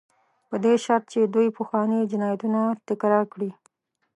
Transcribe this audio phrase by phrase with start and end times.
[0.49, 3.49] په دې شرط چې دوی پخواني جنایتونه تکرار نه کړي.